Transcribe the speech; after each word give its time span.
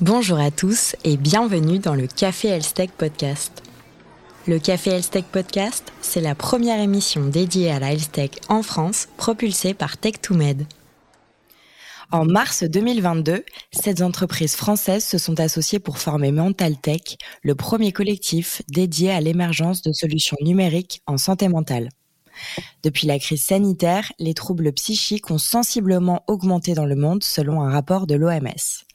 Bonjour 0.00 0.38
à 0.38 0.52
tous 0.52 0.94
et 1.02 1.16
bienvenue 1.16 1.80
dans 1.80 1.96
le 1.96 2.06
Café 2.06 2.46
Elstech 2.46 2.92
Podcast. 2.92 3.64
Le 4.46 4.60
Café 4.60 4.90
Elstech 4.90 5.24
Podcast, 5.24 5.92
c'est 6.02 6.20
la 6.20 6.36
première 6.36 6.78
émission 6.78 7.26
dédiée 7.26 7.72
à 7.72 7.80
la 7.80 7.90
Elstech 7.90 8.38
en 8.48 8.62
France, 8.62 9.08
propulsée 9.16 9.74
par 9.74 9.96
Tech2Med. 9.96 10.66
En 12.12 12.24
mars 12.24 12.62
2022, 12.62 13.44
sept 13.72 14.00
entreprises 14.00 14.54
françaises 14.54 15.04
se 15.04 15.18
sont 15.18 15.40
associées 15.40 15.80
pour 15.80 15.98
former 15.98 16.30
Mental 16.30 16.76
Tech, 16.76 17.16
le 17.42 17.56
premier 17.56 17.90
collectif 17.90 18.62
dédié 18.68 19.10
à 19.10 19.20
l'émergence 19.20 19.82
de 19.82 19.92
solutions 19.92 20.36
numériques 20.42 21.02
en 21.06 21.18
santé 21.18 21.48
mentale. 21.48 21.88
Depuis 22.84 23.08
la 23.08 23.18
crise 23.18 23.42
sanitaire, 23.42 24.12
les 24.20 24.34
troubles 24.34 24.72
psychiques 24.74 25.32
ont 25.32 25.38
sensiblement 25.38 26.22
augmenté 26.28 26.74
dans 26.74 26.86
le 26.86 26.94
monde 26.94 27.24
selon 27.24 27.62
un 27.62 27.70
rapport 27.72 28.06
de 28.06 28.14
l'OMS. 28.14 28.86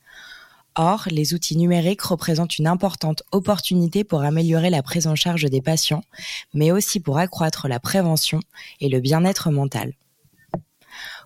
Or, 0.75 1.07
les 1.11 1.33
outils 1.33 1.57
numériques 1.57 2.01
représentent 2.01 2.57
une 2.57 2.67
importante 2.67 3.23
opportunité 3.31 4.03
pour 4.03 4.23
améliorer 4.23 4.69
la 4.69 4.81
prise 4.81 5.07
en 5.07 5.15
charge 5.15 5.45
des 5.45 5.61
patients, 5.61 6.03
mais 6.53 6.71
aussi 6.71 6.99
pour 6.99 7.17
accroître 7.19 7.67
la 7.67 7.79
prévention 7.79 8.39
et 8.79 8.89
le 8.89 8.99
bien-être 8.99 9.51
mental. 9.51 9.93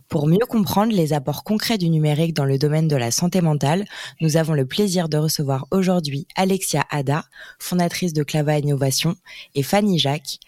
Pour 0.09 0.27
mieux 0.27 0.45
comprendre 0.47 0.93
les 0.93 1.11
apports 1.11 1.43
concrets 1.43 1.77
du 1.77 1.89
numérique 1.89 2.33
dans 2.33 2.45
le 2.45 2.57
domaine 2.57 2.87
de 2.87 2.95
la 2.95 3.11
santé 3.11 3.41
mentale, 3.41 3.85
nous 4.21 4.37
avons 4.37 4.53
le 4.53 4.65
plaisir 4.65 5.09
de 5.09 5.17
recevoir 5.17 5.67
aujourd'hui 5.71 6.27
Alexia 6.35 6.85
Ada, 6.89 7.25
fondatrice 7.59 8.13
de 8.13 8.23
Clava 8.23 8.57
Innovation, 8.57 9.15
et 9.53 9.63
Fanny 9.63 9.99
Jacques, 9.99 10.39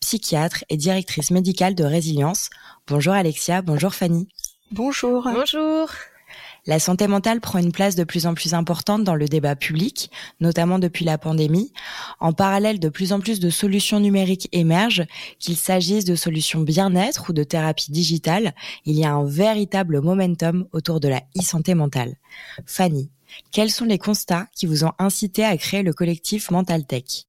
psychiatre 0.00 0.64
et 0.68 0.76
directrice 0.76 1.30
médicale 1.30 1.76
de 1.76 1.84
Résilience. 1.84 2.50
Bonjour 2.88 3.14
Alexia, 3.14 3.62
bonjour 3.62 3.94
Fanny. 3.94 4.28
Bonjour. 4.72 5.22
Bonjour. 5.22 5.88
La 6.66 6.78
santé 6.78 7.06
mentale 7.06 7.40
prend 7.40 7.58
une 7.58 7.72
place 7.72 7.94
de 7.94 8.04
plus 8.04 8.26
en 8.26 8.34
plus 8.34 8.54
importante 8.54 9.04
dans 9.04 9.14
le 9.14 9.28
débat 9.28 9.54
public, 9.54 10.10
notamment 10.40 10.78
depuis 10.78 11.04
la 11.04 11.18
pandémie. 11.18 11.72
En 12.20 12.32
parallèle, 12.32 12.80
de 12.80 12.88
plus 12.88 13.12
en 13.12 13.20
plus 13.20 13.38
de 13.38 13.50
solutions 13.50 14.00
numériques 14.00 14.48
émergent, 14.52 15.04
qu'il 15.38 15.56
s'agisse 15.56 16.06
de 16.06 16.16
solutions 16.16 16.60
bien-être 16.60 17.28
ou 17.28 17.32
de 17.34 17.44
thérapie 17.44 17.92
digitale. 17.92 18.54
Il 18.86 18.96
y 18.98 19.04
a 19.04 19.12
un 19.12 19.24
véritable 19.24 20.00
momentum 20.00 20.66
autour 20.72 21.00
de 21.00 21.08
la 21.08 21.22
e-santé 21.38 21.74
mentale. 21.74 22.16
Fanny, 22.64 23.10
quels 23.52 23.70
sont 23.70 23.84
les 23.84 23.98
constats 23.98 24.46
qui 24.54 24.66
vous 24.66 24.84
ont 24.84 24.92
incité 24.98 25.44
à 25.44 25.56
créer 25.58 25.82
le 25.82 25.92
collectif 25.92 26.50
Mental 26.50 26.86
Tech? 26.86 27.26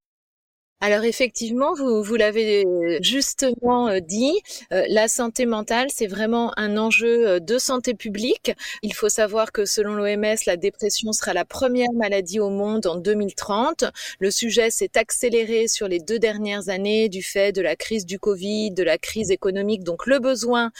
Alors 0.82 1.06
effectivement, 1.06 1.74
vous, 1.74 2.04
vous 2.04 2.16
l'avez 2.16 2.66
euh, 2.66 3.00
justement 3.02 3.88
euh, 3.88 4.00
dit, 4.02 4.40
euh, 4.74 4.84
la 4.90 5.08
santé 5.08 5.46
mentale, 5.46 5.88
c'est 5.90 6.06
vraiment 6.06 6.52
un 6.60 6.78
enjeu 6.78 7.40
de 7.40 7.58
santé 7.58 7.94
publique. 7.94 8.52
Il 8.84 8.94
faut 8.94 9.08
savoir 9.08 9.52
que 9.54 9.66
selon 9.66 9.96
l'OMS, 9.96 10.36
la 10.46 10.58
dépression 10.58 11.14
sera 11.14 11.34
la 11.34 11.46
première 11.46 11.92
maladie 11.94 12.42
au 12.42 12.50
monde 12.50 12.86
en 12.88 12.98
2030. 12.98 13.86
Le 14.20 14.30
sujet 14.30 14.70
s'est 14.70 14.92
accéléré 14.96 15.68
sur 15.70 15.88
les 15.88 16.00
deux 16.00 16.20
dernières 16.20 16.68
années 16.68 17.08
du 17.08 17.24
fait 17.24 17.54
de 17.54 17.62
la 17.62 17.78
crise 17.78 18.06
du 18.06 18.20
Covid, 18.20 18.72
de 18.72 18.84
la 18.84 18.98
crise 18.98 19.32
économique. 19.32 19.84
Donc 19.84 20.06
le 20.06 20.20
besoin 20.20 20.72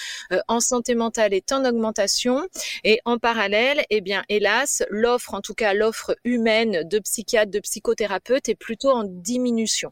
en 0.48 0.60
santé 0.60 0.94
mentale 0.94 1.34
est 1.34 1.52
en 1.54 1.64
augmentation. 1.66 2.48
Et 2.84 3.00
en 3.06 3.18
parallèle, 3.18 3.84
eh 3.90 4.02
bien, 4.02 4.24
hélas, 4.30 4.84
l'offre, 4.90 5.34
en 5.34 5.42
tout 5.42 5.56
cas 5.56 5.74
l'offre 5.74 6.16
humaine 6.26 6.88
de 6.88 7.00
psychiatres, 7.00 7.52
de 7.52 7.60
psychothérapeutes 7.60 8.50
est 8.50 8.56
plutôt 8.56 8.92
en 8.92 9.04
diminution. 9.04 9.85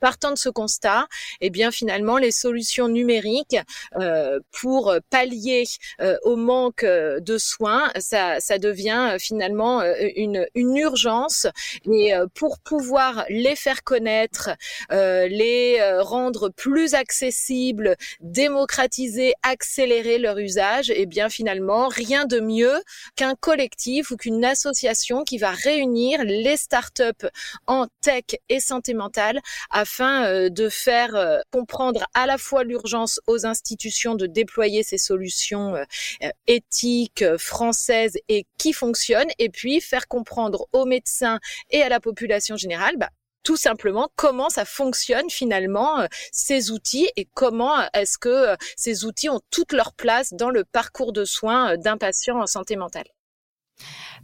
Partant 0.00 0.30
de 0.30 0.38
ce 0.38 0.48
constat, 0.48 1.06
eh 1.40 1.50
bien 1.50 1.70
finalement 1.70 2.18
les 2.18 2.30
solutions 2.30 2.88
numériques 2.88 3.56
euh, 3.98 4.40
pour 4.60 4.94
pallier 5.10 5.64
euh, 6.00 6.16
au 6.22 6.36
manque 6.36 6.84
euh, 6.84 7.20
de 7.20 7.38
soins, 7.38 7.90
ça, 7.98 8.38
devient 8.58 9.16
finalement 9.18 9.82
une, 10.16 10.46
une 10.54 10.76
urgence. 10.76 11.46
Et 11.90 12.12
pour 12.34 12.58
pouvoir 12.58 13.24
les 13.28 13.56
faire 13.56 13.82
connaître, 13.84 14.50
les 14.90 15.78
rendre 16.00 16.50
plus 16.50 16.94
accessibles, 16.94 17.96
démocratiser, 18.20 19.32
accélérer 19.42 20.18
leur 20.18 20.38
usage, 20.38 20.92
eh 20.94 21.06
bien 21.06 21.28
finalement 21.28 21.88
rien 21.88 22.26
de 22.26 22.40
mieux 22.40 22.82
qu'un 23.16 23.34
collectif 23.34 24.10
ou 24.10 24.16
qu'une 24.16 24.44
association 24.44 25.24
qui 25.24 25.38
va 25.38 25.52
réunir 25.52 26.22
les 26.24 26.56
startups 26.56 27.28
en 27.66 27.86
tech 28.02 28.24
et 28.48 28.60
santé 28.60 28.94
mentale 28.94 29.39
afin 29.70 30.24
euh, 30.24 30.48
de 30.48 30.68
faire 30.68 31.14
euh, 31.14 31.38
comprendre 31.50 32.04
à 32.14 32.26
la 32.26 32.38
fois 32.38 32.64
l'urgence 32.64 33.20
aux 33.26 33.46
institutions 33.46 34.14
de 34.14 34.26
déployer 34.26 34.82
ces 34.82 34.98
solutions 34.98 35.74
euh, 35.74 36.30
éthiques 36.46 37.24
françaises 37.36 38.16
et 38.28 38.46
qui 38.58 38.72
fonctionnent, 38.72 39.30
et 39.38 39.48
puis 39.48 39.80
faire 39.80 40.08
comprendre 40.08 40.66
aux 40.72 40.84
médecins 40.84 41.38
et 41.70 41.82
à 41.82 41.88
la 41.88 42.00
population 42.00 42.56
générale 42.56 42.96
bah, 42.96 43.10
tout 43.42 43.56
simplement 43.56 44.08
comment 44.16 44.50
ça 44.50 44.64
fonctionne 44.64 45.30
finalement 45.30 46.06
ces 46.30 46.70
outils 46.70 47.08
et 47.16 47.26
comment 47.34 47.74
est-ce 47.94 48.18
que 48.18 48.54
ces 48.76 49.04
outils 49.04 49.30
ont 49.30 49.40
toute 49.50 49.72
leur 49.72 49.94
place 49.94 50.34
dans 50.34 50.50
le 50.50 50.64
parcours 50.64 51.12
de 51.12 51.24
soins 51.24 51.76
d'un 51.78 51.96
patient 51.96 52.40
en 52.40 52.46
santé 52.46 52.76
mentale. 52.76 53.06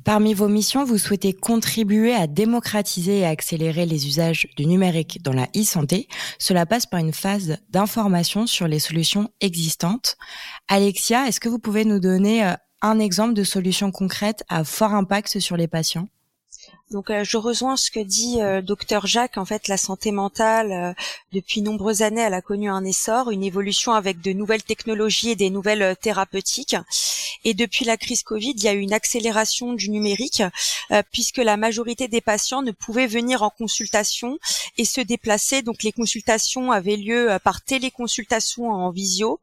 Parmi 0.04 0.34
vos 0.34 0.48
missions, 0.48 0.84
vous 0.84 0.98
souhaitez 0.98 1.32
contribuer 1.32 2.14
à 2.14 2.28
démocratiser 2.28 3.18
et 3.18 3.26
accélérer 3.26 3.86
les 3.86 4.06
usages 4.06 4.46
du 4.56 4.64
numérique 4.66 5.20
dans 5.22 5.32
la 5.32 5.48
e-santé. 5.56 6.06
Cela 6.38 6.64
passe 6.64 6.86
par 6.86 7.00
une 7.00 7.12
phase 7.12 7.58
d'information 7.70 8.46
sur 8.46 8.68
les 8.68 8.78
solutions 8.78 9.30
existantes. 9.40 10.16
Alexia, 10.68 11.26
est-ce 11.26 11.40
que 11.40 11.48
vous 11.48 11.58
pouvez 11.58 11.84
nous 11.84 11.98
donner 11.98 12.44
euh, 12.44 12.52
un 12.82 13.00
exemple 13.00 13.34
de 13.34 13.42
solution 13.42 13.90
concrète 13.90 14.44
à 14.48 14.62
fort 14.62 14.94
impact 14.94 15.40
sur 15.40 15.56
les 15.56 15.66
patients? 15.66 16.08
Donc 16.92 17.10
euh, 17.10 17.24
je 17.24 17.36
rejoins 17.36 17.76
ce 17.76 17.90
que 17.90 17.98
dit 17.98 18.40
euh, 18.40 18.62
docteur 18.62 19.08
Jacques. 19.08 19.38
En 19.38 19.44
fait, 19.44 19.66
la 19.66 19.76
santé 19.76 20.12
mentale, 20.12 20.70
euh, 20.70 20.92
depuis 21.32 21.60
nombreuses 21.60 22.02
années, 22.02 22.20
elle 22.20 22.34
a 22.34 22.42
connu 22.42 22.70
un 22.70 22.84
essor, 22.84 23.32
une 23.32 23.42
évolution 23.42 23.92
avec 23.92 24.20
de 24.20 24.32
nouvelles 24.32 24.62
technologies 24.62 25.30
et 25.30 25.36
des 25.36 25.50
nouvelles 25.50 25.96
thérapeutiques. 26.00 26.76
Et 27.44 27.54
depuis 27.54 27.84
la 27.84 27.96
crise 27.96 28.22
Covid, 28.22 28.52
il 28.56 28.62
y 28.62 28.68
a 28.68 28.72
eu 28.72 28.80
une 28.80 28.92
accélération 28.92 29.72
du 29.72 29.90
numérique, 29.90 30.42
puisque 31.12 31.36
la 31.36 31.56
majorité 31.56 32.08
des 32.08 32.20
patients 32.20 32.62
ne 32.62 32.72
pouvaient 32.72 33.06
venir 33.06 33.42
en 33.42 33.50
consultation 33.50 34.38
et 34.78 34.84
se 34.84 35.00
déplacer. 35.00 35.62
Donc 35.62 35.84
les 35.84 35.92
consultations 35.92 36.72
avaient 36.72 36.96
lieu 36.96 37.38
par 37.44 37.62
téléconsultation 37.62 38.70
en 38.70 38.90
visio. 38.90 39.38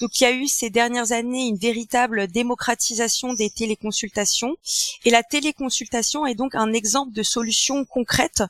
Donc 0.00 0.20
il 0.20 0.24
y 0.24 0.26
a 0.26 0.32
eu 0.32 0.48
ces 0.48 0.68
dernières 0.68 1.12
années 1.12 1.46
une 1.46 1.56
véritable 1.56 2.26
démocratisation 2.26 3.32
des 3.32 3.48
téléconsultations. 3.48 4.56
Et 5.06 5.10
la 5.10 5.22
téléconsultation 5.22 6.26
est 6.26 6.34
donc 6.34 6.54
un 6.54 6.72
exemple 6.74 6.85
de 6.86 7.22
solution 7.22 7.84
concrète 7.84 8.42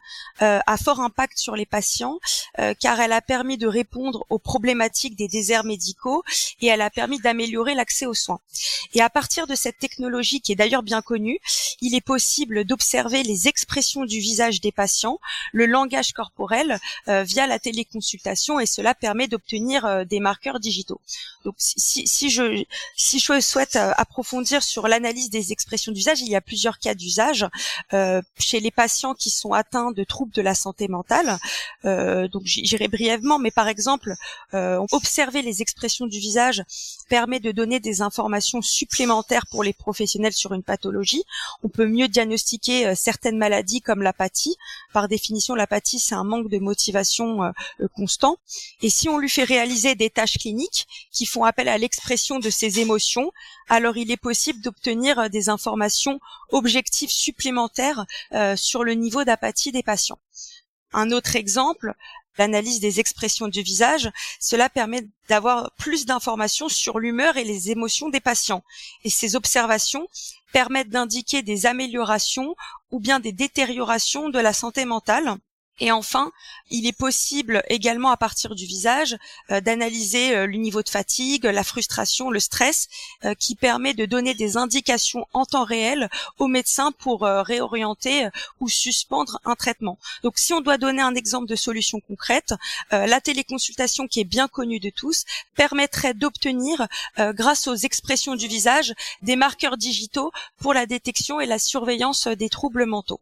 euh, 0.43 0.61
à 0.67 0.77
fort 0.77 1.01
impact 1.01 1.39
sur 1.39 1.57
les 1.57 1.65
patients, 1.67 2.19
euh, 2.59 2.75
car 2.79 3.01
elle 3.01 3.13
a 3.13 3.23
permis 3.23 3.57
de 3.57 3.67
répondre 3.67 4.27
aux 4.29 4.39
problématiques 4.39 5.17
des 5.17 5.29
déserts 5.29 5.65
médicaux 5.65 6.23
et 6.61 6.67
elle 6.67 6.83
a 6.83 6.91
permis 6.91 7.19
d'améliorer 7.19 7.75
l'accès 7.75 8.05
aux 8.07 8.15
soins. 8.15 8.41
Et 8.93 9.01
à 9.01 9.09
partir 9.09 9.47
de 9.47 9.55
cette 9.55 9.79
technologie 9.79 10.41
qui 10.41 10.53
est 10.53 10.57
d'ailleurs 10.57 10.83
bien 10.83 11.01
connue, 11.01 11.41
il 11.81 11.95
est 11.95 12.01
possible 12.03 12.65
d'observer 12.65 13.23
les 13.23 13.49
expressions 13.49 14.05
du 14.05 14.19
visage 14.19 14.61
des 14.61 14.73
patients, 14.73 15.19
le 15.53 15.67
langage 15.67 16.13
corporel 16.13 16.79
euh, 17.09 17.23
via 17.23 17.47
la 17.47 17.59
téléconsultation 17.59 18.61
et 18.61 18.67
cela 18.67 18.95
permet 18.95 19.29
d'obtenir 19.29 20.05
des 20.07 20.21
marqueurs 20.21 20.61
digitaux. 20.61 21.01
Donc 21.45 21.55
si, 21.59 22.31
je 22.31 22.65
si 22.97 23.19
je 23.19 23.41
souhaite 23.41 23.77
approfondir 23.77 24.63
sur 24.63 24.89
l'analyse 24.89 25.31
des 25.31 25.53
expressions 25.53 25.93
d'usage, 25.93 26.21
il 26.21 26.29
y 26.29 26.37
a 26.37 26.41
plusieurs 26.41 26.79
cas 26.79 26.95
d'usage 26.95 27.47
chez 28.39 28.61
les 28.61 28.71
patients 28.71 29.15
qui 29.15 29.31
sont 29.31 29.53
atteints 29.53 29.93
de 29.93 30.05
troubles 30.05 30.33
de 30.33 30.43
la 30.43 30.55
santé 30.55 30.89
mentale. 30.89 31.39
Euh, 31.85 32.29
donc 32.29 32.43
j'irai 32.45 32.89
brièvement, 32.89 33.39
mais 33.39 33.51
par 33.51 33.69
exemple, 33.69 34.15
euh, 34.55 34.85
observer 34.93 35.43
les 35.43 35.63
expressions 35.63 36.07
du 36.07 36.19
visage 36.19 36.63
permet 37.09 37.41
de 37.41 37.53
donner 37.53 37.81
des 37.81 38.03
informations 38.03 38.63
supplémentaires 38.63 39.47
pour 39.51 39.63
les 39.63 39.73
professionnels 39.73 40.33
sur 40.33 40.53
une 40.53 40.63
pathologie. 40.63 41.25
On 41.63 41.69
peut 41.69 41.87
mieux 41.87 42.09
diagnostiquer 42.09 42.89
euh, 42.89 42.95
certaines 42.95 43.39
maladies 43.39 43.81
comme 43.81 44.03
l'apathie. 44.03 44.57
Par 44.93 45.09
définition, 45.09 45.55
l'apathie, 45.55 45.99
c'est 45.99 46.15
un 46.15 46.25
manque 46.25 46.49
de 46.49 46.59
motivation 46.59 47.53
constant. 47.95 48.39
Et 48.81 48.89
si 48.89 49.09
on 49.09 49.19
lui 49.19 49.29
fait 49.29 49.45
réaliser 49.45 49.95
des 49.95 50.09
tâches 50.09 50.39
cliniques 50.39 50.87
qui 51.11 51.27
font 51.27 51.45
appel 51.45 51.69
à 51.69 51.77
l'expression 51.77 52.39
de 52.39 52.49
ses 52.49 52.81
émotions, 52.81 53.31
alors 53.69 53.97
il 53.97 54.11
est 54.11 54.17
possible 54.17 54.63
d'obtenir 54.63 55.29
des 55.29 55.49
informations 55.49 56.19
objectives 56.51 57.11
supplémentaires 57.11 58.07
sur 58.57 58.85
le 58.85 58.95
niveau 58.95 59.25
d'apathie 59.25 59.73
des 59.73 59.83
patients. 59.83 60.19
Un 60.93 61.11
autre 61.11 61.37
exemple, 61.37 61.95
l'analyse 62.39 62.81
des 62.81 63.01
expressions 63.01 63.49
du 63.49 63.63
visage, 63.63 64.11
cela 64.41 64.69
permet 64.69 65.07
d'avoir 65.29 65.73
plus 65.79 66.07
d'informations 66.07 66.69
sur 66.69 66.99
l'humeur 66.99 67.37
et 67.37 67.45
les 67.45 67.71
émotions 67.71 68.09
des 68.09 68.21
patients. 68.21 68.63
Et 69.05 69.11
ces 69.11 69.37
observations 69.37 70.09
permettent 70.53 70.91
d'indiquer 70.91 71.43
des 71.43 71.67
améliorations 71.67 72.55
ou 72.91 73.01
bien 73.01 73.21
des 73.21 73.33
détériorations 73.33 74.29
de 74.29 74.39
la 74.39 74.53
santé 74.53 74.85
mentale. 74.85 75.37
Et 75.79 75.93
enfin, 75.93 76.33
il 76.71 76.87
est 76.87 76.97
possible 76.97 77.63
également 77.69 78.11
à 78.11 78.17
partir 78.17 78.55
du 78.55 78.65
visage 78.65 79.17
euh, 79.51 79.61
d'analyser 79.61 80.35
euh, 80.35 80.47
le 80.47 80.57
niveau 80.57 80.83
de 80.83 80.89
fatigue, 80.89 81.45
la 81.45 81.65
frustration, 81.65 82.31
le 82.31 82.41
stress, 82.41 82.89
euh, 83.25 83.35
qui 83.35 83.57
permet 83.57 83.93
de 83.93 84.07
donner 84.07 84.33
des 84.33 84.57
indications 84.57 85.27
en 85.35 85.45
temps 85.45 85.65
réel 85.65 86.09
aux 86.39 86.49
médecins 86.49 86.93
pour 86.93 87.23
réorienter 87.23 88.29
ou 88.61 88.69
suspendre 88.69 89.39
un 89.45 89.55
traitement. 89.55 89.99
Donc 90.23 90.39
si 90.39 90.55
on 90.55 90.61
doit 90.61 90.79
donner 90.79 91.03
un 91.03 91.15
exemple 91.15 91.47
de 91.47 91.57
solution 91.57 92.01
concrète, 92.01 92.55
la 92.91 93.21
téléconsultation 93.21 94.07
qui 94.07 94.21
est 94.21 94.25
bien 94.25 94.49
connue 94.49 94.81
de 94.81 94.91
tous 94.91 95.25
permettrait 95.55 96.15
d'obtenir, 96.15 96.87
grâce 97.19 97.67
aux 97.67 97.75
expressions 97.75 98.37
du 98.37 98.47
visage, 98.49 98.95
des 99.23 99.37
marqueurs 99.37 99.77
digitaux 99.77 100.33
pour 100.59 100.75
la 100.75 100.87
détection 100.87 101.41
et 101.41 101.47
la 101.47 101.59
surveillance 101.59 102.29
des 102.29 102.49
troubles 102.49 102.87
mentaux. 102.87 103.21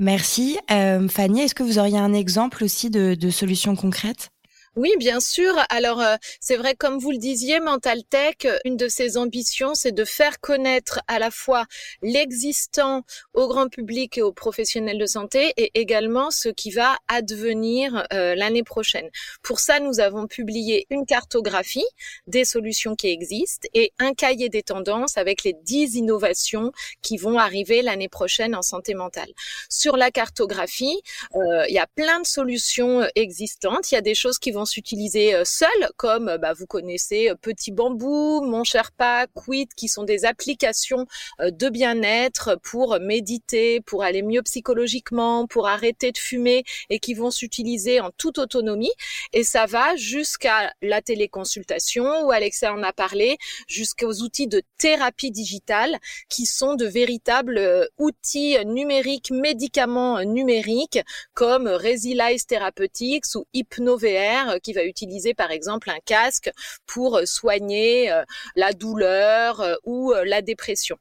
Merci. 0.00 0.58
Euh, 0.70 1.08
Fanny, 1.08 1.42
est-ce 1.42 1.54
que 1.54 1.62
vous 1.62 1.78
auriez 1.78 1.98
un 1.98 2.14
exemple 2.14 2.64
aussi 2.64 2.88
de, 2.88 3.14
de 3.14 3.30
solutions 3.30 3.76
concrètes 3.76 4.30
oui, 4.76 4.92
bien 4.98 5.18
sûr. 5.18 5.52
Alors, 5.68 6.00
euh, 6.00 6.14
c'est 6.38 6.56
vrai, 6.56 6.76
comme 6.76 6.98
vous 6.98 7.10
le 7.10 7.18
disiez, 7.18 7.58
Mental 7.58 8.04
Tech, 8.04 8.46
une 8.64 8.76
de 8.76 8.86
ses 8.86 9.16
ambitions, 9.16 9.74
c'est 9.74 9.90
de 9.90 10.04
faire 10.04 10.38
connaître 10.38 11.00
à 11.08 11.18
la 11.18 11.32
fois 11.32 11.66
l'existant 12.02 13.02
au 13.34 13.48
grand 13.48 13.68
public 13.68 14.16
et 14.16 14.22
aux 14.22 14.32
professionnels 14.32 14.98
de 14.98 15.06
santé 15.06 15.52
et 15.56 15.72
également 15.74 16.30
ce 16.30 16.48
qui 16.48 16.70
va 16.70 16.96
advenir 17.08 18.06
euh, 18.12 18.36
l'année 18.36 18.62
prochaine. 18.62 19.10
Pour 19.42 19.58
ça, 19.58 19.80
nous 19.80 19.98
avons 19.98 20.28
publié 20.28 20.86
une 20.90 21.04
cartographie 21.04 21.86
des 22.28 22.44
solutions 22.44 22.94
qui 22.94 23.08
existent 23.08 23.68
et 23.74 23.92
un 23.98 24.14
cahier 24.14 24.50
des 24.50 24.62
tendances 24.62 25.18
avec 25.18 25.42
les 25.42 25.52
10 25.52 25.96
innovations 25.96 26.70
qui 27.02 27.16
vont 27.16 27.38
arriver 27.38 27.82
l'année 27.82 28.08
prochaine 28.08 28.54
en 28.54 28.62
santé 28.62 28.94
mentale. 28.94 29.32
Sur 29.68 29.96
la 29.96 30.12
cartographie, 30.12 31.02
euh, 31.34 31.64
il 31.68 31.74
y 31.74 31.80
a 31.80 31.88
plein 31.88 32.20
de 32.20 32.26
solutions 32.26 33.04
existantes. 33.16 33.90
Il 33.90 33.96
y 33.96 33.98
a 33.98 34.00
des 34.00 34.14
choses 34.14 34.38
qui 34.38 34.52
vont 34.52 34.59
s'utiliser 34.64 35.34
euh, 35.34 35.44
seuls, 35.44 35.68
comme 35.96 36.28
euh, 36.28 36.38
bah, 36.38 36.52
vous 36.52 36.66
connaissez 36.66 37.30
euh, 37.30 37.34
Petit 37.34 37.70
Bambou, 37.72 38.40
Mon 38.42 38.64
Cher 38.64 38.92
Pas, 38.92 39.26
Quit, 39.34 39.68
qui 39.76 39.88
sont 39.88 40.04
des 40.04 40.24
applications 40.24 41.06
de 41.40 41.68
bien-être 41.68 42.58
pour 42.62 42.98
méditer, 43.00 43.80
pour 43.80 44.02
aller 44.02 44.22
mieux 44.22 44.42
psychologiquement, 44.42 45.46
pour 45.46 45.68
arrêter 45.68 46.12
de 46.12 46.18
fumer 46.18 46.64
et 46.88 46.98
qui 46.98 47.14
vont 47.14 47.30
s'utiliser 47.30 48.00
en 48.00 48.10
toute 48.16 48.38
autonomie. 48.38 48.92
Et 49.32 49.44
ça 49.44 49.66
va 49.66 49.96
jusqu'à 49.96 50.72
la 50.82 51.02
téléconsultation, 51.02 52.26
où 52.26 52.30
Alexa 52.30 52.72
en 52.72 52.82
a 52.82 52.92
parlé, 52.92 53.38
jusqu'aux 53.66 54.22
outils 54.22 54.48
de 54.48 54.62
thérapie 54.78 55.30
digitale, 55.30 55.98
qui 56.28 56.46
sont 56.46 56.74
de 56.74 56.86
véritables 56.86 57.88
outils 57.98 58.56
numériques, 58.64 59.30
médicaments 59.30 60.22
numériques, 60.24 61.00
comme 61.34 61.68
Resilize 61.68 62.46
Therapeutics 62.46 63.34
ou 63.34 63.46
HypnoVR, 63.54 64.49
euh, 64.50 64.58
qui 64.58 64.72
va 64.72 64.84
utiliser 64.84 65.34
par 65.34 65.50
exemple 65.50 65.90
un 65.90 65.98
casque 66.04 66.50
pour 66.86 67.18
euh, 67.18 67.24
soigner 67.24 68.10
euh, 68.10 68.22
la 68.56 68.72
douleur 68.72 69.78
ou 69.84 70.12
la 70.24 70.42
dépression. 70.42 70.96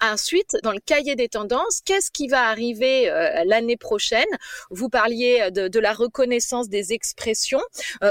Ensuite, 0.00 0.56
dans 0.62 0.72
le 0.72 0.80
cahier 0.80 1.16
des 1.16 1.28
tendances, 1.28 1.80
qu'est-ce 1.84 2.10
qui 2.10 2.28
va 2.28 2.48
arriver 2.48 3.06
l'année 3.44 3.76
prochaine? 3.76 4.26
Vous 4.70 4.88
parliez 4.88 5.50
de, 5.50 5.78
la 5.78 5.92
reconnaissance 5.92 6.68
des 6.68 6.92
expressions. 6.92 7.62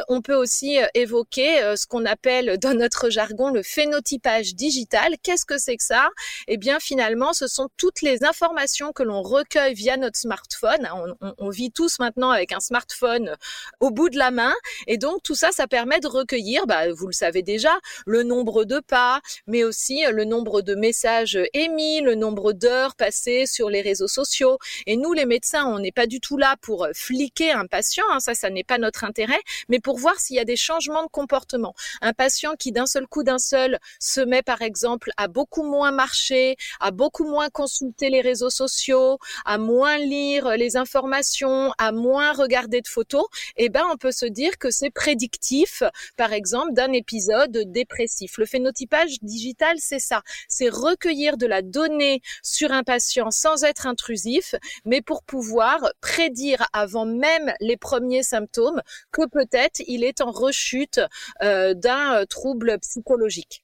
on 0.09 0.21
peut 0.21 0.35
aussi 0.35 0.77
évoquer 0.93 1.75
ce 1.75 1.85
qu'on 1.87 2.05
appelle 2.05 2.57
dans 2.57 2.77
notre 2.77 3.09
jargon 3.09 3.49
le 3.49 3.63
phénotypage 3.63 4.55
digital. 4.55 5.15
Qu'est-ce 5.23 5.45
que 5.45 5.57
c'est 5.57 5.77
que 5.77 5.83
ça? 5.83 6.09
Eh 6.47 6.57
bien, 6.57 6.79
finalement, 6.79 7.33
ce 7.33 7.47
sont 7.47 7.69
toutes 7.77 8.01
les 8.01 8.23
informations 8.23 8.91
que 8.91 9.03
l'on 9.03 9.21
recueille 9.21 9.73
via 9.73 9.97
notre 9.97 10.17
smartphone. 10.17 10.87
On, 11.21 11.33
on, 11.37 11.49
vit 11.49 11.71
tous 11.71 11.99
maintenant 11.99 12.31
avec 12.31 12.51
un 12.51 12.59
smartphone 12.59 13.35
au 13.79 13.91
bout 13.91 14.09
de 14.09 14.17
la 14.17 14.31
main 14.31 14.53
et 14.87 14.97
donc 14.97 15.23
tout 15.23 15.35
ça, 15.35 15.51
ça 15.51 15.67
permet 15.67 15.99
de 15.99 16.07
recueillir, 16.07 16.65
bah, 16.67 16.91
vous 16.91 17.07
le 17.07 17.13
savez 17.13 17.41
déjà, 17.41 17.77
le 18.05 18.23
nombre 18.23 18.65
de 18.65 18.79
pas, 18.79 19.21
mais 19.47 19.63
aussi 19.63 20.05
euh, 20.05 20.11
le 20.11 20.25
nombre 20.25 20.61
de 20.61 20.75
messages 20.75 21.39
émis, 21.53 22.01
le 22.01 22.15
nombre 22.15 22.53
d'heures 22.53 22.95
passées 22.95 23.45
sur 23.45 23.69
les 23.69 23.81
réseaux 23.81 24.07
sociaux. 24.07 24.57
Et 24.87 24.97
nous, 24.97 25.13
les 25.13 25.25
médecins, 25.25 25.65
on 25.65 25.79
n'est 25.79 25.91
pas 25.91 26.07
du 26.07 26.19
tout 26.19 26.37
là 26.37 26.55
pour 26.61 26.85
euh, 26.85 26.91
fliquer 26.93 27.51
un 27.51 27.67
patient, 27.67 28.05
hein, 28.11 28.19
ça, 28.19 28.33
ça 28.33 28.49
n'est 28.49 28.63
pas 28.63 28.77
notre 28.77 29.03
intérêt, 29.03 29.41
mais 29.69 29.79
pour 29.79 29.97
voir 29.97 30.19
s'il 30.19 30.35
y 30.35 30.39
a 30.39 30.45
des 30.45 30.55
changements 30.55 31.03
de 31.03 31.09
comportement. 31.09 31.73
Un 32.01 32.13
patient 32.13 32.53
qui 32.57 32.71
d'un 32.71 32.85
seul 32.85 33.07
coup, 33.07 33.23
d'un 33.23 33.39
seul, 33.39 33.79
se 33.99 34.21
met 34.21 34.41
par 34.41 34.61
exemple 34.61 35.11
à 35.17 35.27
beaucoup 35.27 35.63
moins 35.63 35.91
marcher, 35.91 36.55
à 36.79 36.91
beaucoup 36.91 37.25
moins 37.25 37.49
consulter 37.49 38.09
les 38.09 38.21
réseaux 38.21 38.49
sociaux, 38.49 39.19
à 39.45 39.57
moins 39.57 39.97
lire 39.97 40.57
les 40.57 40.77
informations, 40.77 41.71
à 41.77 41.91
moins 41.91 42.33
regarder 42.33 42.81
de 42.81 42.87
photos, 42.87 43.25
eh 43.57 43.69
ben 43.69 43.83
on 43.91 43.97
peut 43.97 44.11
se 44.11 44.25
dire 44.25 44.57
que 44.57 44.70
c'est 44.71 44.89
prédictif, 44.89 45.83
par 46.17 46.33
exemple, 46.33 46.73
d'un 46.73 46.91
épisode 46.91 47.63
dépressif. 47.67 48.37
Le 48.37 48.45
phénotypage 48.45 49.19
digital, 49.21 49.75
c'est 49.79 49.99
ça. 49.99 50.21
C'est 50.49 50.69
recueillir 50.69 51.37
de 51.37 51.45
la 51.45 51.61
donnée 51.61 52.21
sur 52.43 52.71
un 52.71 52.83
patient 52.83 53.31
sans 53.31 53.63
être 53.63 53.87
intrusif, 53.87 54.55
mais 54.85 55.01
pour 55.01 55.23
pouvoir 55.23 55.79
prédire 56.01 56.67
avant 56.73 57.05
même 57.05 57.53
les 57.59 57.77
premiers 57.77 58.23
symptômes 58.23 58.81
que 59.11 59.27
peut-être 59.27 59.81
il 59.87 60.03
est 60.03 60.21
en 60.21 60.31
rechute 60.31 60.99
euh, 61.43 61.73
d'un 61.73 62.25
trouble 62.25 62.79
psychologique. 62.79 63.63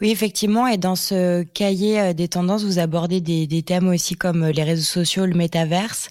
Oui, 0.00 0.10
effectivement. 0.10 0.66
Et 0.66 0.78
dans 0.78 0.96
ce 0.96 1.42
cahier 1.42 2.00
euh, 2.00 2.12
des 2.12 2.28
tendances, 2.28 2.64
vous 2.64 2.78
abordez 2.78 3.20
des, 3.20 3.46
des, 3.46 3.62
thèmes 3.62 3.88
aussi 3.88 4.16
comme 4.16 4.46
les 4.46 4.62
réseaux 4.62 4.82
sociaux, 4.82 5.26
le 5.26 5.34
métaverse. 5.34 6.08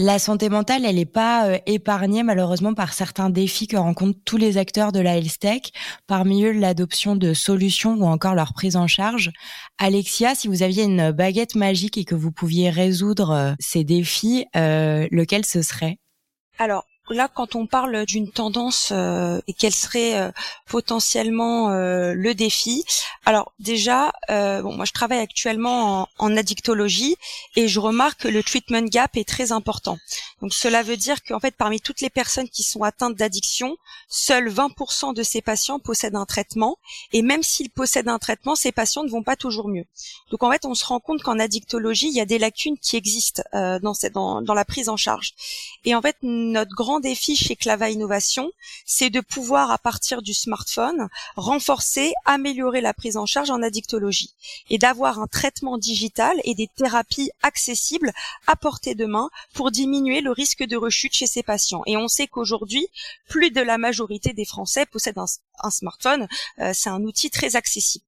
La 0.00 0.20
santé 0.20 0.48
mentale, 0.48 0.84
elle 0.84 0.94
n'est 0.94 1.06
pas 1.06 1.48
euh, 1.48 1.58
épargnée 1.66 2.22
malheureusement 2.22 2.72
par 2.72 2.92
certains 2.92 3.30
défis 3.30 3.66
que 3.66 3.76
rencontrent 3.76 4.20
tous 4.24 4.36
les 4.36 4.56
acteurs 4.56 4.92
de 4.92 5.00
la 5.00 5.16
health 5.16 5.40
tech, 5.40 5.62
parmi 6.06 6.44
eux 6.44 6.52
l'adoption 6.52 7.16
de 7.16 7.34
solutions 7.34 7.94
ou 7.94 8.04
encore 8.04 8.36
leur 8.36 8.52
prise 8.52 8.76
en 8.76 8.86
charge. 8.86 9.32
Alexia, 9.76 10.36
si 10.36 10.46
vous 10.46 10.62
aviez 10.62 10.84
une 10.84 11.10
baguette 11.10 11.56
magique 11.56 11.98
et 11.98 12.04
que 12.04 12.14
vous 12.14 12.30
pouviez 12.30 12.70
résoudre 12.70 13.30
euh, 13.32 13.54
ces 13.58 13.82
défis, 13.82 14.46
euh, 14.54 15.08
lequel 15.10 15.44
ce 15.44 15.62
serait? 15.62 15.98
Alors, 16.60 16.84
là, 17.10 17.28
quand 17.28 17.54
on 17.54 17.66
parle 17.66 18.04
d'une 18.06 18.30
tendance 18.30 18.90
euh, 18.92 19.40
et 19.46 19.52
quel 19.52 19.72
serait 19.72 20.18
euh, 20.18 20.30
potentiellement 20.66 21.70
euh, 21.70 22.14
le 22.14 22.34
défi, 22.34 22.84
alors 23.24 23.52
déjà, 23.58 24.12
bon, 24.28 24.74
moi 24.74 24.84
je 24.84 24.92
travaille 24.92 25.18
actuellement 25.18 26.02
en, 26.02 26.08
en, 26.18 26.36
addictologie 26.36 27.16
et 27.56 27.68
je 27.68 27.80
remarque 27.80 28.20
que 28.22 28.28
le 28.28 28.42
treatment 28.42 28.88
gap 28.88 29.16
est 29.16 29.28
très 29.28 29.52
important. 29.52 29.98
Donc 30.40 30.54
cela 30.54 30.82
veut 30.82 30.96
dire 30.96 31.22
qu'en 31.22 31.40
fait, 31.40 31.54
parmi 31.54 31.80
toutes 31.80 32.00
les 32.00 32.10
personnes 32.10 32.48
qui 32.48 32.62
sont 32.62 32.82
atteintes 32.82 33.16
d'addiction, 33.16 33.76
seuls 34.08 34.48
20% 34.48 35.14
de 35.14 35.22
ces 35.22 35.42
patients 35.42 35.78
possèdent 35.78 36.16
un 36.16 36.26
traitement 36.26 36.78
et 37.12 37.22
même 37.22 37.42
s'ils 37.42 37.70
possèdent 37.70 38.08
un 38.08 38.18
traitement, 38.18 38.54
ces 38.54 38.72
patients 38.72 39.04
ne 39.04 39.10
vont 39.10 39.22
pas 39.22 39.36
toujours 39.36 39.68
mieux. 39.68 39.84
Donc 40.30 40.42
en 40.42 40.50
fait, 40.50 40.64
on 40.64 40.74
se 40.74 40.84
rend 40.84 41.00
compte 41.00 41.22
qu'en 41.22 41.38
addictologie, 41.38 42.08
il 42.08 42.14
y 42.14 42.20
a 42.20 42.26
des 42.26 42.38
lacunes 42.38 42.78
qui 42.78 42.96
existent 42.96 43.42
dans, 43.52 43.94
cette, 43.94 44.14
dans 44.14 44.54
la 44.54 44.64
prise 44.64 44.88
en 44.88 44.96
charge. 44.96 45.34
Et 45.84 45.94
en 45.94 46.00
fait, 46.00 46.16
notre 46.22 46.74
grand 46.74 46.97
défi 47.00 47.36
chez 47.36 47.56
Clava 47.56 47.90
Innovation, 47.90 48.50
c'est 48.86 49.10
de 49.10 49.20
pouvoir, 49.20 49.70
à 49.70 49.78
partir 49.78 50.22
du 50.22 50.34
smartphone, 50.34 51.08
renforcer, 51.36 52.12
améliorer 52.24 52.80
la 52.80 52.94
prise 52.94 53.16
en 53.16 53.26
charge 53.26 53.50
en 53.50 53.62
addictologie 53.62 54.34
et 54.70 54.78
d'avoir 54.78 55.18
un 55.18 55.26
traitement 55.26 55.78
digital 55.78 56.36
et 56.44 56.54
des 56.54 56.68
thérapies 56.68 57.30
accessibles 57.42 58.12
à 58.46 58.56
portée 58.56 58.94
de 58.94 59.06
main 59.06 59.30
pour 59.54 59.70
diminuer 59.70 60.20
le 60.20 60.32
risque 60.32 60.64
de 60.64 60.76
rechute 60.76 61.14
chez 61.14 61.26
ces 61.26 61.42
patients. 61.42 61.82
Et 61.86 61.96
on 61.96 62.08
sait 62.08 62.26
qu'aujourd'hui, 62.26 62.86
plus 63.28 63.50
de 63.50 63.60
la 63.60 63.78
majorité 63.78 64.32
des 64.32 64.44
Français 64.44 64.86
possèdent 64.86 65.18
un, 65.18 65.70
smartphone. 65.70 66.28
Euh, 66.60 66.72
c'est 66.74 66.90
un 66.90 67.02
outil 67.02 67.30
très 67.30 67.56
accessible. 67.56 68.04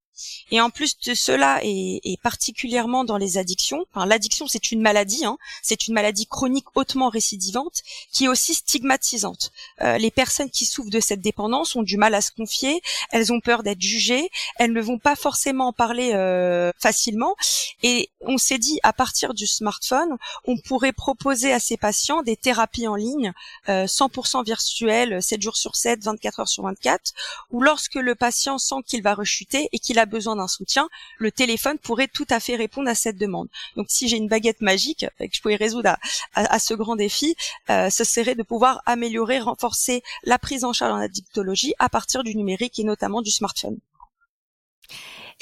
Et 0.50 0.60
en 0.60 0.70
plus 0.70 0.98
de 0.98 1.14
cela, 1.14 1.60
et, 1.62 2.18
particulièrement 2.22 3.04
dans 3.04 3.16
les 3.16 3.38
addictions, 3.38 3.84
enfin, 3.94 4.06
l'addiction 4.06 4.46
c'est 4.46 4.72
une 4.72 4.80
maladie, 4.80 5.24
hein, 5.24 5.38
c'est 5.62 5.86
une 5.86 5.94
maladie 5.94 6.26
chronique 6.26 6.66
hautement 6.74 7.08
récidivante 7.08 7.82
qui 8.12 8.24
est 8.24 8.28
aussi 8.28 8.54
stigmatisante. 8.54 9.52
Euh, 9.80 9.98
les 9.98 10.10
personnes 10.10 10.50
qui 10.50 10.64
souffrent 10.66 10.90
de 10.90 11.00
cette 11.00 11.20
dépendance 11.20 11.76
ont 11.76 11.82
du 11.82 11.96
mal 11.96 12.14
à 12.14 12.20
se 12.20 12.32
confier, 12.32 12.82
elles 13.10 13.32
ont 13.32 13.40
peur 13.40 13.62
d'être 13.62 13.80
jugées, 13.80 14.30
elles 14.56 14.72
ne 14.72 14.80
vont 14.80 14.98
pas 14.98 15.16
forcément 15.16 15.68
en 15.68 15.72
parler 15.72 16.12
euh, 16.14 16.72
facilement. 16.78 17.36
Et 17.82 18.10
on 18.20 18.38
s'est 18.38 18.58
dit, 18.58 18.78
à 18.82 18.92
partir 18.92 19.34
du 19.34 19.46
smartphone, 19.46 20.16
on 20.44 20.58
pourrait 20.58 20.92
proposer 20.92 21.52
à 21.52 21.60
ces 21.60 21.76
patients 21.76 22.22
des 22.22 22.36
thérapies 22.36 22.86
en 22.86 22.94
ligne, 22.94 23.32
100% 23.68 24.40
euh, 24.40 24.42
virtuelles, 24.42 25.22
7 25.22 25.40
jours 25.40 25.56
sur 25.56 25.76
7, 25.76 26.02
24 26.02 26.40
heures 26.40 26.48
sur 26.48 26.64
24, 26.64 27.12
où 27.50 27.62
lorsque 27.62 27.94
le 27.94 28.14
patient 28.14 28.58
sent 28.58 28.82
qu'il 28.86 29.02
va 29.02 29.14
rechuter 29.14 29.68
et 29.72 29.78
qu'il 29.78 29.98
a 29.98 30.06
besoin 30.10 30.36
d'un 30.36 30.48
soutien, 30.48 30.88
le 31.18 31.32
téléphone 31.32 31.78
pourrait 31.78 32.08
tout 32.08 32.26
à 32.28 32.40
fait 32.40 32.56
répondre 32.56 32.88
à 32.88 32.94
cette 32.94 33.16
demande. 33.16 33.48
Donc 33.76 33.86
si 33.88 34.08
j'ai 34.08 34.18
une 34.18 34.28
baguette 34.28 34.60
magique 34.60 35.06
et 35.18 35.28
que 35.28 35.34
je 35.34 35.40
pouvais 35.40 35.56
résoudre 35.56 35.96
à, 36.34 36.58
ce 36.58 36.74
grand 36.74 36.96
défi, 36.96 37.36
euh, 37.70 37.88
ce 37.88 38.04
serait 38.04 38.34
de 38.34 38.42
pouvoir 38.42 38.82
améliorer, 38.84 39.38
renforcer 39.38 40.02
la 40.24 40.38
prise 40.38 40.64
en 40.64 40.72
charge 40.72 40.92
en 40.92 40.96
addictologie 40.96 41.74
à 41.78 41.88
partir 41.88 42.22
du 42.22 42.36
numérique 42.36 42.78
et 42.78 42.84
notamment 42.84 43.22
du 43.22 43.30
smartphone. 43.30 43.78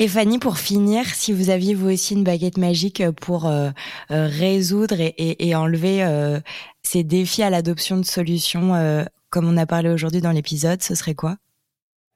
Et 0.01 0.07
Fanny, 0.07 0.39
pour 0.39 0.59
finir, 0.59 1.05
si 1.07 1.33
vous 1.33 1.51
aviez 1.51 1.75
vous 1.75 1.91
aussi 1.91 2.15
une 2.15 2.23
baguette 2.23 2.57
magique 2.57 3.03
pour 3.21 3.47
euh, 3.47 3.71
euh, 4.13 4.29
résoudre 4.29 4.95
et, 5.01 5.55
enlever 5.57 6.05
euh, 6.05 6.39
ces 6.85 7.03
défis 7.03 7.43
à 7.43 7.51
l'adoption 7.51 7.97
de 7.97 8.05
solutions, 8.05 8.75
comme 9.31 9.49
on 9.49 9.57
a 9.57 9.67
parlé 9.67 9.89
aujourd'hui 9.89 10.21
dans 10.21 10.31
l'épisode, 10.31 10.83
ce 10.85 10.95
serait 10.95 11.17
quoi? 11.17 11.37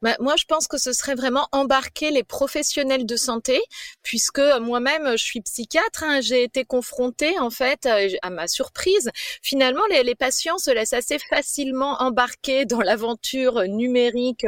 Bah, 0.03 0.17
moi, 0.21 0.35
je 0.37 0.45
pense 0.45 0.69
que 0.69 0.79
ce 0.79 0.93
serait 0.93 1.15
vraiment 1.15 1.49
embarquer 1.53 2.11
les 2.11 2.25
professionnels 2.25 3.07
de 3.07 3.17
santé, 3.17 3.61
puisque 4.03 4.41
euh, 4.41 4.61
moi-même, 4.61 5.13
je 5.13 5.25
suis 5.25 5.41
psychiatre. 5.41 6.03
Hein, 6.03 6.21
j'ai 6.21 6.43
été 6.43 6.65
confrontée, 6.65 7.39
en 7.39 7.51
fait, 7.51 7.87
euh, 7.87 8.09
à 8.23 8.31
ma 8.31 8.49
surprise. 8.49 9.11
Finalement, 9.43 9.87
les, 9.91 10.03
les, 10.03 10.15
patients 10.15 10.59
se 10.59 10.71
laissent 10.71 10.93
assez 10.93 11.19
facilement 11.19 12.03
embarquer 12.03 12.65
dans 12.65 12.81
l'aventure 12.81 13.63
numérique 13.69 14.47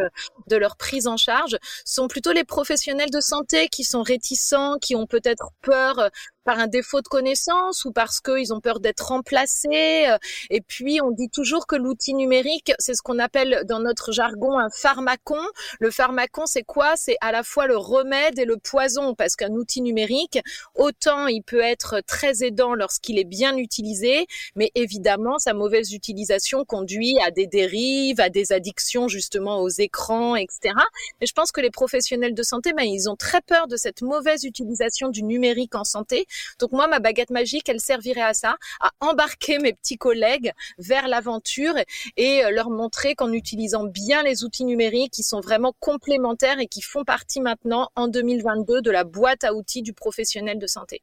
de 0.49 0.57
leur 0.57 0.77
prise 0.77 1.07
en 1.07 1.17
charge. 1.17 1.57
Ce 1.85 1.95
sont 1.95 2.09
plutôt 2.09 2.33
les 2.33 2.45
professionnels 2.45 3.11
de 3.11 3.21
santé 3.21 3.69
qui 3.69 3.85
sont 3.85 4.03
réticents, 4.03 4.79
qui 4.79 4.95
ont 4.97 5.07
peut-être 5.07 5.51
peur 5.63 6.11
par 6.45 6.59
un 6.59 6.67
défaut 6.67 7.01
de 7.01 7.09
connaissance 7.09 7.85
ou 7.85 7.93
parce 7.93 8.21
qu'ils 8.21 8.53
ont 8.53 8.61
peur 8.61 8.81
d'être 8.81 9.07
remplacés. 9.07 10.07
Et 10.51 10.61
puis, 10.61 11.01
on 11.01 11.11
dit 11.11 11.29
toujours 11.29 11.67
que 11.67 11.77
l'outil 11.77 12.15
numérique, 12.15 12.73
c'est 12.79 12.95
ce 12.95 13.03
qu'on 13.03 13.19
appelle 13.19 13.63
dans 13.67 13.81
notre 13.81 14.13
jargon 14.13 14.59
un 14.59 14.71
pharmacon. 14.71 15.41
Le 15.81 15.91
pharmacon, 15.91 16.47
c'est 16.47 16.63
quoi? 16.63 16.95
C'est 16.97 17.17
à 17.21 17.33
la 17.33 17.43
fois 17.43 17.67
le 17.67 17.77
remède 17.77 18.39
et 18.39 18.45
le 18.45 18.57
poison, 18.57 19.15
parce 19.15 19.37
qu'un 19.37 19.53
outil 19.53 19.83
numérique, 19.83 20.39
autant 20.75 21.27
il 21.27 21.43
peut 21.43 21.61
être 21.61 22.01
très 22.07 22.45
aidant 22.45 22.75
lorsqu'il 22.75 23.19
est 23.19 23.25
bien 23.25 23.57
utilisé, 23.57 24.27
mais 24.57 24.71
évidemment, 24.75 25.39
sa 25.39 25.55
mauvaise 25.55 25.93
utilisation 25.93 26.65
conduit 26.65 27.19
à 27.25 27.31
des 27.31 27.47
dérives, 27.47 28.21
à 28.21 28.29
des 28.29 28.53
addictions 28.53 29.09
justement 29.09 29.61
aux 29.61 29.69
écrans, 29.69 30.37
etc. 30.37 30.75
Et 31.21 31.27
je 31.27 31.33
pense 31.33 31.53
que 31.53 31.61
les 31.61 31.71
professionnels 31.71 32.35
de 32.35 32.43
santé, 32.43 32.73
ben, 32.73 32.85
ils 32.85 33.09
ont 33.09 33.17
très 33.17 33.41
peur 33.41 33.67
de 33.67 33.77
cette 33.77 34.03
mauvaise 34.03 34.45
utilisation 34.45 35.09
du 35.09 35.23
numérique 35.23 35.75
en 35.75 35.85
santé 35.85 36.27
donc 36.59 36.73
moi, 36.73 36.87
ma 36.87 36.99
baguette 36.99 37.31
magique, 37.31 37.69
elle 37.69 37.81
servirait 37.81 38.23
à 38.23 38.35
ça, 38.35 38.57
à 38.81 38.91
embarquer 39.01 39.59
mes 39.59 39.73
petits 39.73 39.97
collègues 39.97 40.53
vers 40.79 41.09
l'aventure 41.09 41.75
et 42.17 42.45
euh, 42.45 42.51
leur 42.51 42.71
montrer 42.71 43.15
qu'en 43.15 43.33
utilisant 43.33 43.85
bien 43.85 44.23
les 44.23 44.45
outils 44.45 44.65
numériques, 44.65 45.13
qui 45.13 45.23
sont 45.23 45.41
vraiment 45.41 45.75
complémentaires 45.81 46.59
et 46.59 46.67
qui 46.67 46.83
font 46.83 47.05
partie 47.05 47.41
maintenant 47.41 47.91
en 47.97 48.09
2022 48.09 48.83
de 48.83 48.91
la 48.91 49.05
boîte 49.05 49.45
à 49.45 49.55
outils 49.55 49.83
du 49.83 49.93
professionnel 49.93 50.59
de 50.59 50.67
santé. 50.67 51.03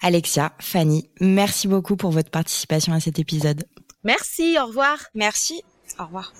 Alexia, 0.00 0.52
Fanny, 0.60 1.10
merci 1.20 1.68
beaucoup 1.68 1.96
pour 1.96 2.10
votre 2.10 2.30
participation 2.30 2.92
à 2.92 3.00
cet 3.00 3.18
épisode. 3.18 3.64
Merci, 4.02 4.56
au 4.60 4.66
revoir. 4.66 4.98
Merci, 5.14 5.62
au 5.98 6.04
revoir. 6.04 6.32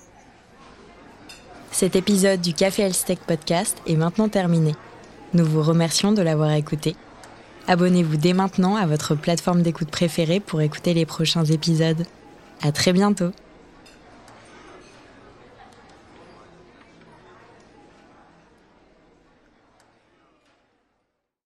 Cet 1.71 1.95
épisode 1.95 2.41
du 2.41 2.53
Café 2.53 2.83
Elstech 2.83 3.21
Podcast 3.21 3.79
est 3.87 3.97
maintenant 3.97 4.29
terminé. 4.29 4.75
Nous 5.35 5.45
vous 5.45 5.63
remercions 5.63 6.13
de 6.13 6.23
l'avoir 6.23 6.53
écouté 6.53 6.97
Abonnez-vous 7.69 8.17
dès 8.17 8.33
maintenant 8.33 8.77
à 8.77 8.87
votre 8.87 9.15
plateforme 9.15 9.63
d'écoute 9.63 9.91
préférée 9.91 10.41
pour 10.41 10.61
écouter 10.61 10.95
les 10.95 11.07
prochains 11.07 11.45
épisodes. 11.45 12.05
À 12.63 12.73
très 12.73 12.93
bientôt! 12.93 13.31